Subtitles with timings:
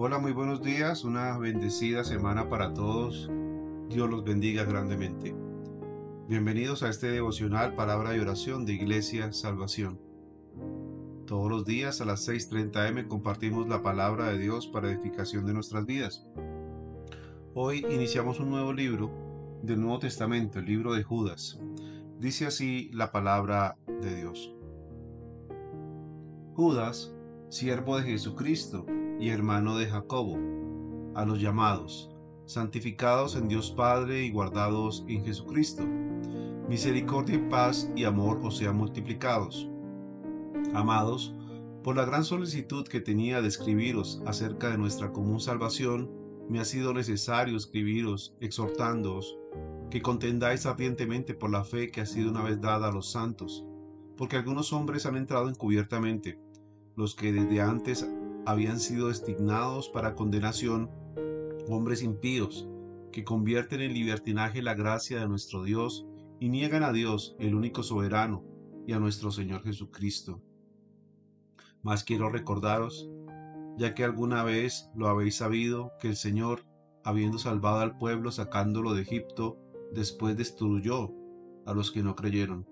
[0.00, 3.28] Hola, muy buenos días, una bendecida semana para todos.
[3.88, 5.34] Dios los bendiga grandemente.
[6.28, 10.00] Bienvenidos a este devocional Palabra y Oración de Iglesia Salvación.
[11.26, 15.54] Todos los días a las 6.30 am compartimos la palabra de Dios para edificación de
[15.54, 16.24] nuestras vidas.
[17.54, 19.10] Hoy iniciamos un nuevo libro
[19.64, 21.58] del Nuevo Testamento, el libro de Judas.
[22.20, 24.54] Dice así la palabra de Dios.
[26.54, 27.12] Judas,
[27.48, 28.86] siervo de Jesucristo
[29.20, 30.38] y hermano de Jacobo,
[31.14, 32.10] a los llamados,
[32.46, 35.84] santificados en Dios Padre y guardados en Jesucristo.
[36.68, 39.68] Misericordia y paz y amor os sean multiplicados.
[40.74, 41.34] Amados,
[41.82, 46.10] por la gran solicitud que tenía de escribiros acerca de nuestra común salvación,
[46.48, 49.38] me ha sido necesario escribiros exhortándoos
[49.90, 53.64] que contendáis ardientemente por la fe que ha sido una vez dada a los santos,
[54.16, 56.38] porque algunos hombres han entrado encubiertamente,
[56.96, 58.06] los que desde antes
[58.48, 60.90] habían sido designados para condenación,
[61.68, 62.66] hombres impíos,
[63.12, 66.06] que convierten en libertinaje la gracia de nuestro Dios
[66.40, 68.42] y niegan a Dios, el único soberano,
[68.86, 70.40] y a nuestro Señor Jesucristo.
[71.82, 73.10] Mas quiero recordaros,
[73.76, 76.64] ya que alguna vez lo habéis sabido, que el Señor,
[77.04, 79.58] habiendo salvado al pueblo sacándolo de Egipto,
[79.92, 81.12] después destruyó
[81.66, 82.66] a los que no creyeron,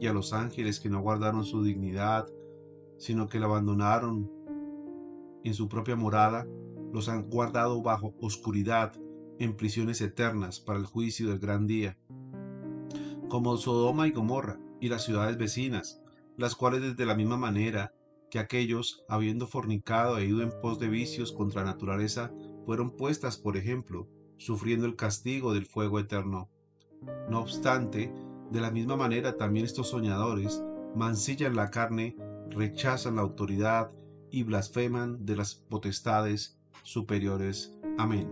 [0.00, 2.26] y a los ángeles que no guardaron su dignidad,
[2.98, 4.28] sino que la abandonaron
[5.44, 6.46] en su propia morada,
[6.92, 8.92] los han guardado bajo oscuridad
[9.38, 11.98] en prisiones eternas para el juicio del gran día.
[13.28, 16.00] Como Sodoma y Gomorra y las ciudades vecinas,
[16.36, 17.92] las cuales desde la misma manera
[18.30, 22.32] que aquellos, habiendo fornicado e ido en pos de vicios contra la naturaleza,
[22.64, 26.50] fueron puestas por ejemplo, sufriendo el castigo del fuego eterno.
[27.28, 28.12] No obstante,
[28.50, 30.62] de la misma manera también estos soñadores
[30.94, 32.16] mancillan la carne,
[32.50, 33.90] rechazan la autoridad
[34.34, 37.72] y blasfeman de las potestades superiores.
[37.98, 38.28] Amén.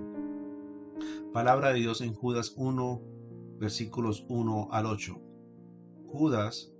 [1.33, 3.01] Palabra de Dios en Judas 1,
[3.61, 5.23] versículos 1 al 8.
[6.09, 6.73] Judas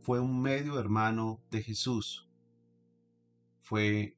[0.00, 2.26] fue un medio hermano de Jesús.
[3.60, 4.16] Fue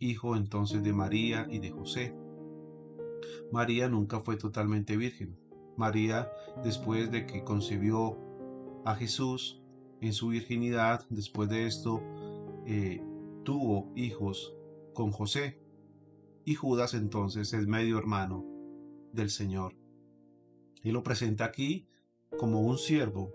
[0.00, 2.12] hijo entonces de María y de José.
[3.52, 5.38] María nunca fue totalmente virgen.
[5.76, 6.28] María,
[6.64, 8.18] después de que concibió
[8.84, 9.62] a Jesús
[10.00, 12.02] en su virginidad, después de esto,
[12.66, 13.00] eh,
[13.44, 14.54] tuvo hijos
[14.94, 15.60] con José,
[16.44, 18.44] y Judas entonces es medio hermano
[19.12, 19.76] del Señor.
[20.82, 21.86] Y lo presenta aquí
[22.38, 23.32] como un siervo,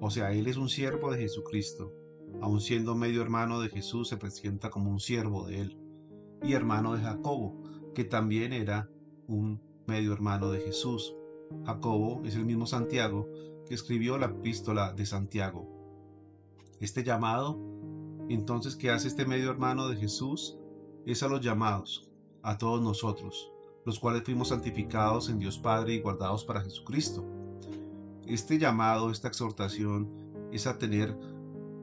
[0.00, 1.92] o sea, él es un siervo de Jesucristo.
[2.40, 5.78] Aun siendo medio hermano de Jesús, se presenta como un siervo de él.
[6.42, 7.62] Y hermano de Jacobo,
[7.94, 8.90] que también era
[9.28, 11.14] un medio hermano de Jesús.
[11.64, 13.28] Jacobo es el mismo Santiago
[13.66, 15.68] que escribió la epístola de Santiago.
[16.80, 17.60] Este llamado
[18.34, 20.56] entonces, ¿qué hace este medio hermano de Jesús?
[21.06, 22.08] Es a los llamados,
[22.42, 23.50] a todos nosotros,
[23.84, 27.24] los cuales fuimos santificados en Dios Padre y guardados para Jesucristo.
[28.26, 30.08] Este llamado, esta exhortación,
[30.52, 31.16] es a tener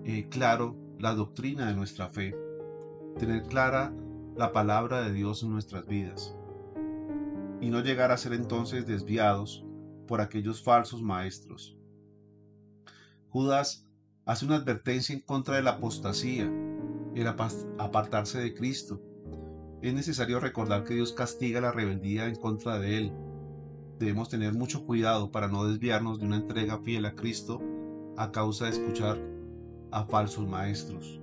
[0.05, 2.35] eh, claro la doctrina de nuestra fe,
[3.17, 3.93] tener clara
[4.35, 6.35] la palabra de Dios en nuestras vidas
[7.61, 9.65] y no llegar a ser entonces desviados
[10.07, 11.77] por aquellos falsos maestros.
[13.29, 13.85] Judas
[14.29, 16.47] hace una advertencia en contra de la apostasía,
[17.15, 19.01] el apartarse de Cristo.
[19.81, 23.13] Es necesario recordar que Dios castiga la rebeldía en contra de Él.
[23.97, 27.59] Debemos tener mucho cuidado para no desviarnos de una entrega fiel a Cristo
[28.17, 29.19] a causa de escuchar
[29.89, 31.19] a falsos maestros.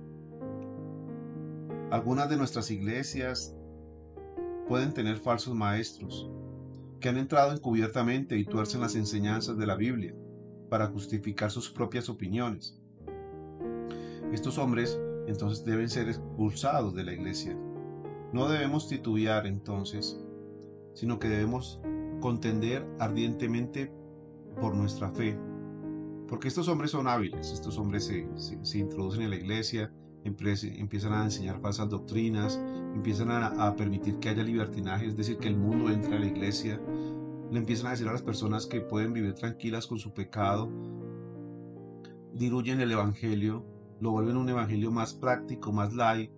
[1.89, 3.55] Algunas de nuestras iglesias
[4.67, 6.29] pueden tener falsos maestros
[6.99, 10.13] que han entrado encubiertamente y tuercen las enseñanzas de la Biblia
[10.69, 12.81] para justificar sus propias opiniones.
[14.31, 17.57] Estos hombres entonces deben ser expulsados de la iglesia.
[18.33, 20.19] No debemos titubear entonces,
[20.93, 21.79] sino que debemos
[22.19, 23.91] contender ardientemente
[24.59, 25.37] por nuestra fe.
[26.27, 29.93] Porque estos hombres son hábiles, estos hombres se, introducen en la iglesia,
[30.23, 32.59] empiezan a enseñar falsas doctrinas,
[32.93, 36.25] empiezan a, a, permitir que haya libertinaje, es decir, que el mundo entre a la
[36.25, 36.81] iglesia,
[37.49, 40.69] le empiezan a decir a las personas que pueden vivir tranquilas con su pecado,
[42.33, 43.63] diluyen el Evangelio,
[43.99, 46.31] lo vuelven un evangelio más práctico, más light,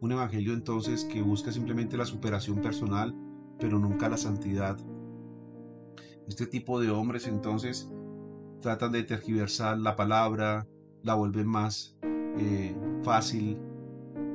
[0.00, 3.14] un evangelio entonces que busca simplemente la superación personal,
[3.58, 4.78] pero nunca la santidad.
[6.26, 7.90] Este tipo de hombres entonces
[8.60, 10.66] tratan de tergiversar la palabra,
[11.02, 13.58] la vuelven más eh, fácil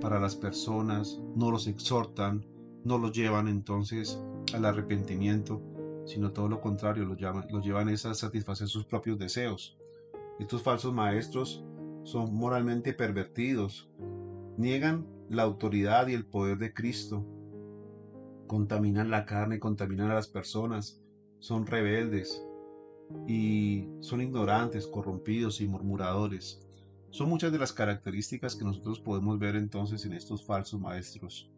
[0.01, 2.45] para las personas, no los exhortan,
[2.83, 4.21] no los llevan entonces
[4.53, 5.61] al arrepentimiento,
[6.05, 9.77] sino todo lo contrario, los, los llevan a satisfacer sus propios deseos.
[10.39, 11.63] Estos falsos maestros
[12.05, 13.89] son moralmente pervertidos,
[14.57, 17.25] niegan la autoridad y el poder de Cristo.
[18.47, 21.01] Contaminan la carne, contaminan a las personas,
[21.39, 22.45] son rebeldes
[23.27, 26.61] y son ignorantes, corrompidos y murmuradores.
[27.09, 31.49] Son muchas de las características que nosotros podemos ver entonces en estos falsos maestros.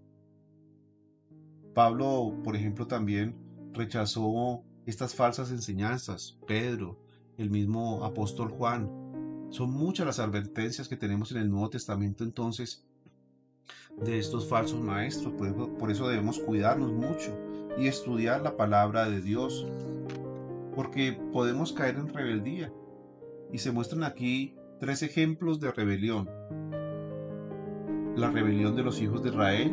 [1.73, 3.35] Pablo, por ejemplo, también
[3.73, 6.39] rechazó estas falsas enseñanzas.
[6.47, 6.99] Pedro,
[7.37, 9.06] el mismo apóstol Juan.
[9.49, 12.85] Son muchas las advertencias que tenemos en el Nuevo Testamento entonces
[13.97, 15.33] de estos falsos maestros.
[15.79, 17.37] Por eso, debemos cuidarnos mucho
[17.77, 19.65] y estudiar la palabra de Dios.
[20.75, 22.71] Porque podemos caer en rebeldía.
[23.51, 26.29] Y se muestran aquí tres ejemplos de rebelión.
[28.15, 29.71] La rebelión de los hijos de Israel,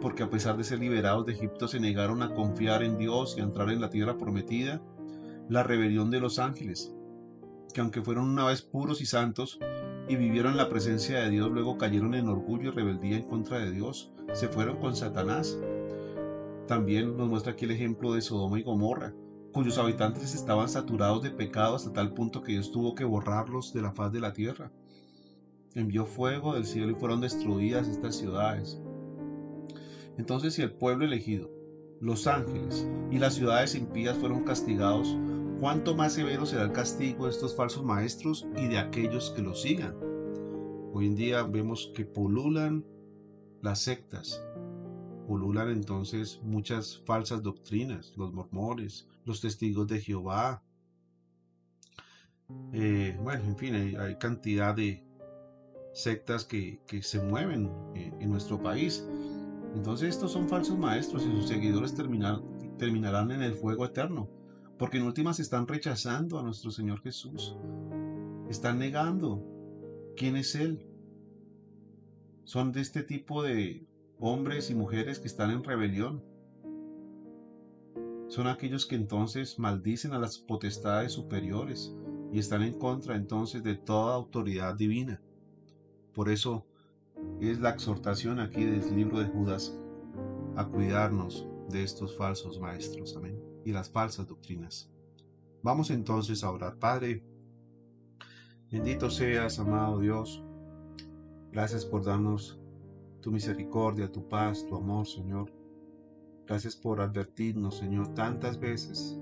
[0.00, 3.40] porque a pesar de ser liberados de Egipto se negaron a confiar en Dios y
[3.40, 4.80] a entrar en la tierra prometida
[5.48, 6.94] la rebelión de los ángeles,
[7.72, 9.58] que aunque fueron una vez puros y santos
[10.08, 13.70] y vivieron la presencia de Dios, luego cayeron en orgullo y rebeldía en contra de
[13.70, 15.58] Dios, se fueron con Satanás.
[16.66, 19.14] También nos muestra aquí el ejemplo de Sodoma y Gomorra,
[19.52, 23.82] cuyos habitantes estaban saturados de pecado hasta tal punto que Dios tuvo que borrarlos de
[23.82, 24.72] la faz de la tierra.
[25.74, 28.80] Envió fuego del cielo y fueron destruidas estas ciudades.
[30.18, 31.50] Entonces si el pueblo elegido,
[32.00, 35.16] los ángeles y las ciudades impías fueron castigados,
[35.62, 39.62] cuánto más severo será el castigo de estos falsos maestros y de aquellos que los
[39.62, 39.94] sigan.
[40.92, 42.84] Hoy en día vemos que polulan
[43.60, 44.44] las sectas,
[45.28, 50.64] polulan entonces muchas falsas doctrinas, los mormones, los testigos de Jehová.
[52.72, 55.06] Eh, bueno, en fin, hay, cantidad de
[55.94, 59.06] sectas que, se mueven en nuestro país.
[59.76, 64.41] Entonces estos son falsos maestros y sus seguidores terminarán en el fuego eterno
[64.78, 67.56] porque en últimas están rechazando a nuestro Señor Jesús.
[68.48, 69.42] Están negando
[70.16, 70.86] quién es Él.
[72.44, 73.86] Son de este tipo de
[74.18, 76.22] hombres y mujeres que están en rebelión.
[78.28, 81.94] Son aquellos que entonces maldicen a las potestades superiores
[82.32, 85.20] y están en contra entonces de toda autoridad divina.
[86.14, 86.66] Por eso
[87.40, 89.78] es la exhortación aquí del libro de Judas
[90.56, 93.16] a cuidarnos de estos falsos maestros.
[93.16, 94.90] Amén y las falsas doctrinas.
[95.62, 96.78] Vamos entonces a orar.
[96.78, 97.22] Padre,
[98.70, 100.42] bendito seas, amado Dios.
[101.52, 102.58] Gracias por darnos
[103.20, 105.52] tu misericordia, tu paz, tu amor, Señor.
[106.46, 109.18] Gracias por advertirnos, Señor, tantas veces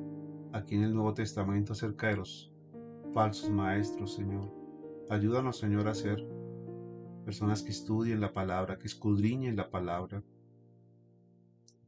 [0.53, 2.53] aquí en el Nuevo Testamento acerca de los
[3.13, 4.51] falsos maestros, Señor.
[5.11, 6.27] Ayúdanos, Señor, a ser
[7.25, 10.23] personas que estudien la palabra, que escudriñen la palabra,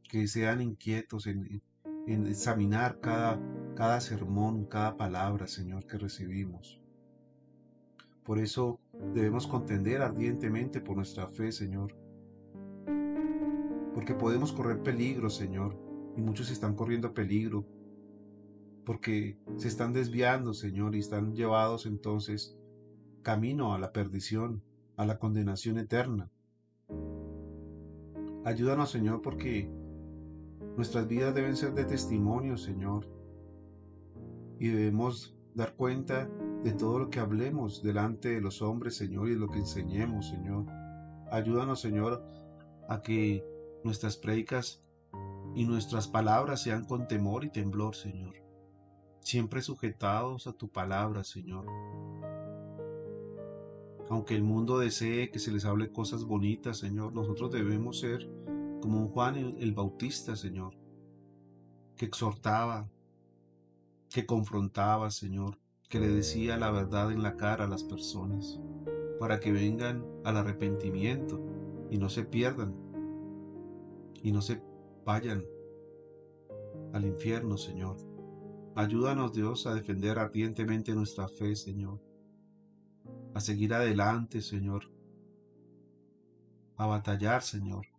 [0.07, 1.61] que sean inquietos en,
[2.07, 3.39] en examinar cada,
[3.75, 6.81] cada sermón, cada palabra, Señor, que recibimos.
[8.23, 8.79] Por eso
[9.13, 11.95] debemos contender ardientemente por nuestra fe, Señor.
[13.93, 15.77] Porque podemos correr peligro, Señor,
[16.15, 17.65] y muchos están corriendo peligro.
[18.85, 22.57] Porque se están desviando, Señor, y están llevados entonces
[23.21, 24.61] camino a la perdición,
[24.97, 26.29] a la condenación eterna.
[28.45, 29.71] Ayúdanos, Señor, porque
[30.75, 33.07] Nuestras vidas deben ser de testimonio, Señor.
[34.59, 36.29] Y debemos dar cuenta
[36.63, 40.29] de todo lo que hablemos delante de los hombres, Señor, y de lo que enseñemos,
[40.29, 40.65] Señor.
[41.31, 42.23] Ayúdanos, Señor,
[42.87, 43.45] a que
[43.83, 44.81] nuestras predicas
[45.55, 48.35] y nuestras palabras sean con temor y temblor, Señor.
[49.19, 51.65] Siempre sujetados a tu palabra, Señor.
[54.09, 58.29] Aunque el mundo desee que se les hable cosas bonitas, Señor, nosotros debemos ser
[58.83, 60.73] como Juan el, Bautista, Señor,
[61.95, 62.91] que exhortaba,
[64.09, 68.59] que confrontaba, Señor, que le decía la verdad en la cara a las personas,
[69.21, 71.41] para que vengan al arrepentimiento
[71.89, 72.75] y no se pierdan
[74.21, 74.61] y no se
[75.05, 75.45] vayan
[76.91, 77.95] al infierno, Señor.
[78.75, 82.01] Ayúdanos, Dios, a defender ardientemente nuestra fe, Señor,
[83.33, 84.91] a seguir adelante, Señor,
[86.75, 87.92] a batallar, Señor,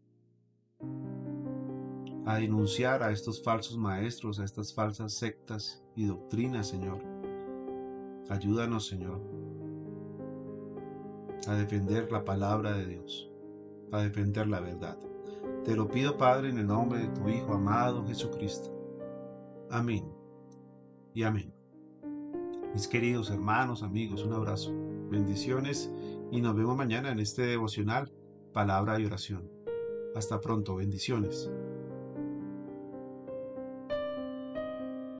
[2.26, 6.98] a denunciar a estos falsos maestros, a estas falsas sectas y doctrinas, Señor.
[8.30, 9.20] Ayúdanos, Señor,
[11.46, 13.30] a defender la palabra de Dios,
[13.92, 14.98] a defender la verdad.
[15.64, 18.70] Te lo pido, Padre, en el nombre de tu Hijo amado Jesucristo.
[19.70, 20.04] Amén
[21.12, 21.52] y amén.
[22.72, 24.72] Mis queridos hermanos, amigos, un abrazo,
[25.10, 25.90] bendiciones
[26.32, 28.10] y nos vemos mañana en este devocional,
[28.52, 29.48] palabra y oración.
[30.16, 31.50] Hasta pronto, bendiciones.